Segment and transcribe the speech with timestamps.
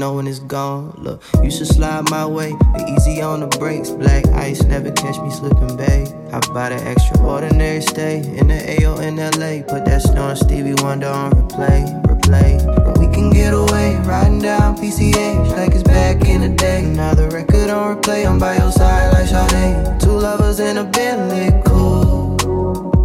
[0.00, 0.94] knowing it's gone.
[0.96, 3.90] Look, you should slide my way, be easy on the brakes.
[3.90, 6.08] Black ice, never catch me slipping, babe.
[6.32, 9.62] How about an extraordinary stay in the AO in LA?
[9.70, 12.64] Put that snow on Stevie Wonder on replay, replay.
[12.84, 16.80] But we can get away, riding down PCH like it's back in the day.
[16.86, 20.00] Now the record on replay, I'm by your side like Sade.
[20.00, 22.38] Two lovers in a Bentley, cool.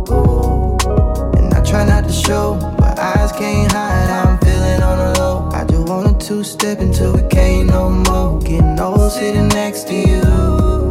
[0.08, 0.78] cool.
[1.36, 4.05] And I try not to show, but eyes can't hide
[6.26, 8.42] two step until we can't no more.
[8.42, 10.85] Getting old sitting next to you.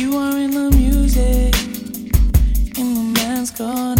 [0.00, 1.54] You are in the music,
[2.78, 3.99] in the man's.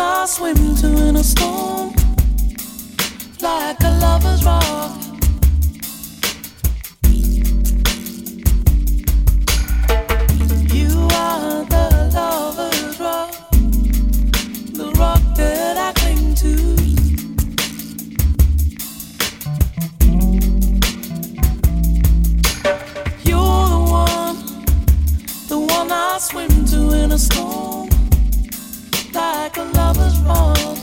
[0.00, 1.92] I swim to in a storm
[3.40, 5.07] like a lover's rock.
[30.28, 30.77] oh.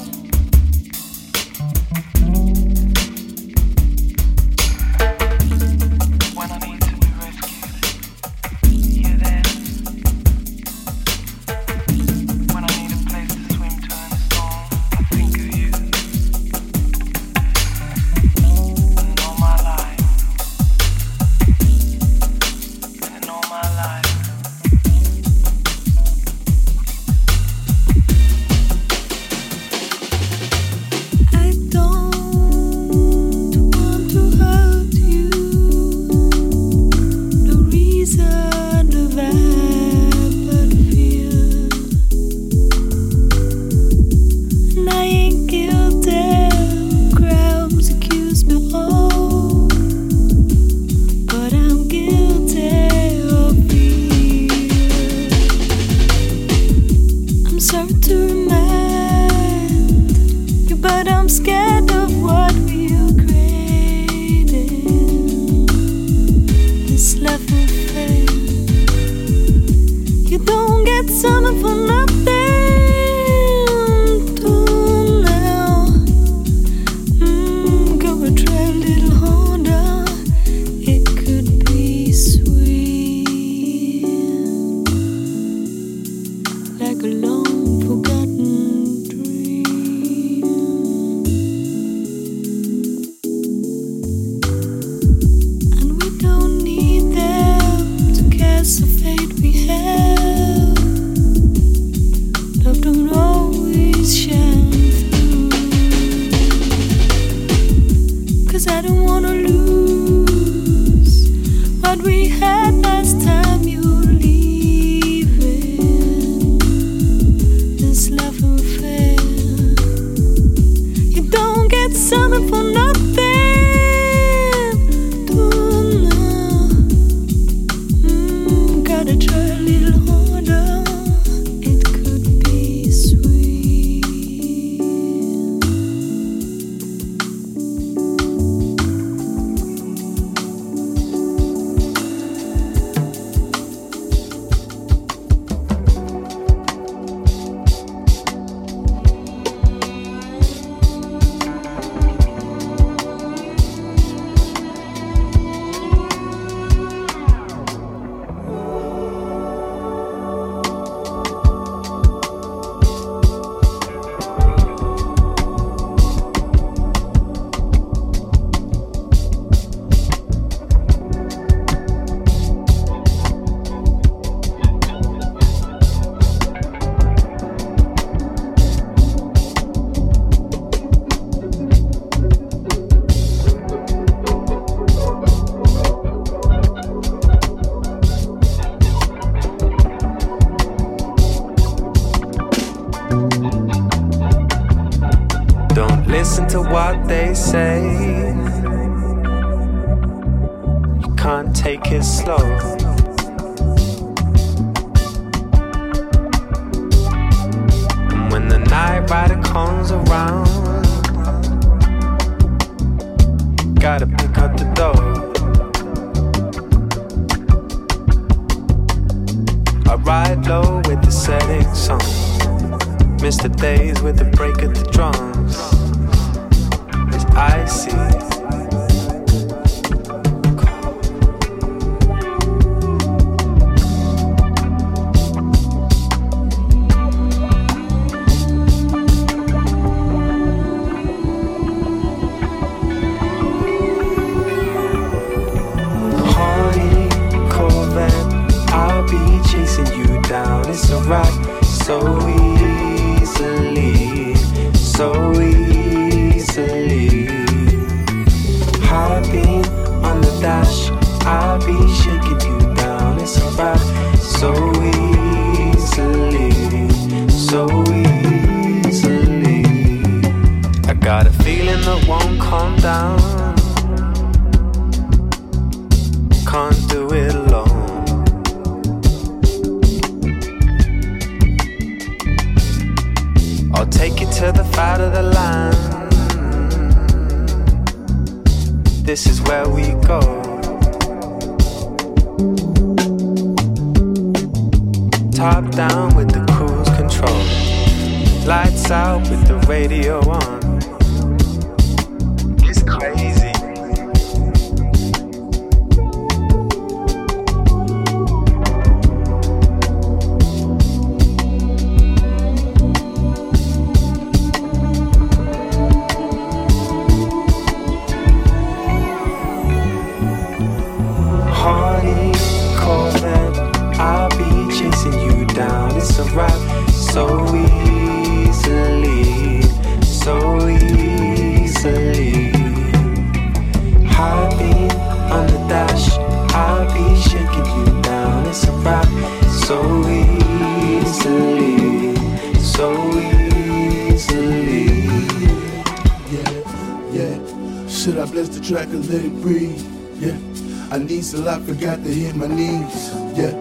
[351.43, 353.11] I I forgot to hit my knees.
[353.35, 353.51] Yeah.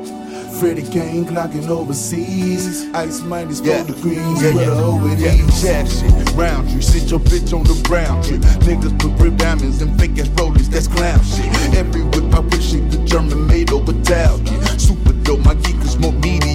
[0.61, 2.87] Freddie Kane clocking overseas.
[2.95, 3.83] Ice minus four Yeah.
[3.85, 4.43] degrees.
[4.43, 5.12] Yeah, yeah.
[5.12, 5.62] it Yeah, is.
[5.62, 8.39] jack shit, round tree, sit your bitch on the brown tree.
[8.66, 11.51] Niggas put rib diamonds and fake ass rollies, that's clown shit.
[11.75, 14.81] Every whip I wish it the German made over Talcott.
[14.81, 16.12] Super dope, my geek is more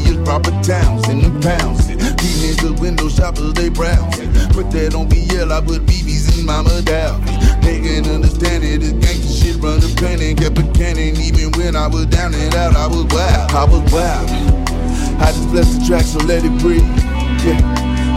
[0.08, 2.00] as Robert Townsend and pounds it.
[2.20, 4.32] These niggas window shoppers, they browsing.
[4.56, 7.18] Put that on BL, I put BBs in Mama Dow.
[7.62, 11.18] They can understand it, this gangsta did run the pen and kept a cannon.
[11.18, 13.52] Even when I was down and out, I was wild.
[13.52, 14.30] I was wild.
[15.22, 16.84] I just blessed the track, so let it breathe.
[17.46, 17.60] Yeah.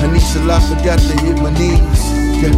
[0.03, 2.03] Anisha Locke, I got to hit my knees.
[2.43, 2.53] Yeah.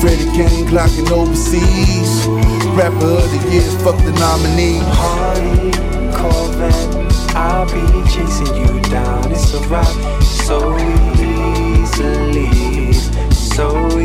[0.00, 2.26] Freddie Kane clocking overseas.
[2.74, 4.80] Rapper of the year, fuck the nominee.
[4.98, 5.70] Party,
[6.16, 9.30] Corvette, I'll be chasing you down.
[9.30, 9.86] It's a rock
[10.22, 10.76] so
[11.18, 12.92] easily,
[13.32, 13.99] so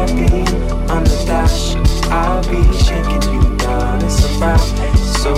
[0.00, 0.46] I beam
[0.90, 1.74] on the dash.
[2.10, 5.34] I'll be shaking you down so